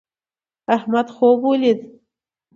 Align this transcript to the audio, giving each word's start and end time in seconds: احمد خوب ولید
احمد 0.75 1.07
خوب 1.15 1.43
ولید 1.43 1.79